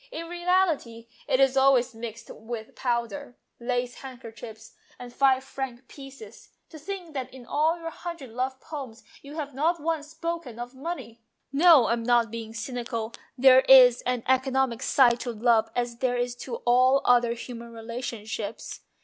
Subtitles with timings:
[0.11, 6.49] In reality it is always mixed up with powder, lace handkerchiefs, and five franc pieces.
[6.69, 10.73] To think that in all your hundred love poems you have not once spoken of
[10.73, 11.21] money!""
[11.53, 16.33] No, I'm not being cynical: there is an economic side to love as there is
[16.37, 18.81] to all other human relationships.